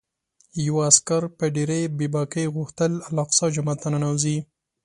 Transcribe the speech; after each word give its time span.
یوه 0.65 0.81
عسکر 0.91 1.23
په 1.37 1.45
ډېرې 1.55 1.79
بې 1.97 2.07
باکۍ 2.13 2.45
غوښتل 2.55 2.91
الاقصی 3.09 3.47
جومات 3.55 3.77
ته 3.83 3.87
ننوځي. 3.93 4.37